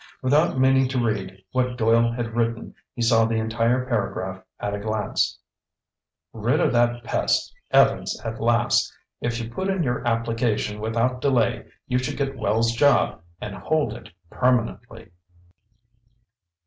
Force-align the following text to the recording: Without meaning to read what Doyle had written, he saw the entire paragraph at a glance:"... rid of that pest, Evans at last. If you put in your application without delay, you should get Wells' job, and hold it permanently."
Without 0.23 0.57
meaning 0.57 0.87
to 0.87 0.97
read 1.05 1.43
what 1.51 1.77
Doyle 1.77 2.11
had 2.11 2.33
written, 2.35 2.73
he 2.95 3.03
saw 3.03 3.23
the 3.25 3.35
entire 3.35 3.85
paragraph 3.85 4.41
at 4.59 4.73
a 4.73 4.79
glance:"... 4.79 5.37
rid 6.33 6.59
of 6.59 6.73
that 6.73 7.03
pest, 7.03 7.53
Evans 7.69 8.19
at 8.21 8.41
last. 8.41 8.91
If 9.21 9.39
you 9.39 9.51
put 9.51 9.67
in 9.67 9.83
your 9.83 10.03
application 10.07 10.79
without 10.79 11.21
delay, 11.21 11.67
you 11.85 11.99
should 11.99 12.17
get 12.17 12.35
Wells' 12.35 12.73
job, 12.73 13.21
and 13.39 13.53
hold 13.53 13.93
it 13.93 14.09
permanently." 14.31 15.11